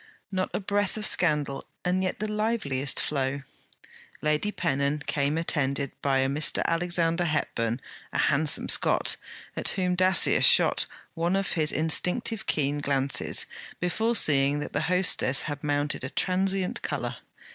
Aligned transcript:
Not 0.31 0.49
a 0.51 0.59
breath 0.59 0.97
of 0.97 1.05
scandal, 1.05 1.67
and 1.85 2.01
yet 2.01 2.17
the 2.17 2.27
liveliest 2.27 2.99
flow. 2.99 3.43
Lady 4.19 4.51
Pennon 4.51 5.03
came 5.05 5.37
attended 5.37 5.91
by 6.01 6.21
a 6.21 6.27
Mr. 6.27 6.65
Alexander 6.65 7.25
Hepburn, 7.25 7.79
a 8.11 8.17
handsome 8.17 8.67
Scot, 8.67 9.15
at 9.55 9.69
whom 9.69 9.93
Dacier 9.93 10.41
shot 10.41 10.87
one 11.13 11.35
of 11.35 11.51
his 11.51 11.71
instinctive 11.71 12.47
keen 12.47 12.79
glances, 12.79 13.45
before 13.79 14.15
seeing 14.15 14.57
that 14.59 14.73
the 14.73 14.81
hostess 14.89 15.43
had 15.43 15.63
mounted 15.63 16.03
a 16.03 16.09
transient 16.09 16.81
colour. 16.81 17.17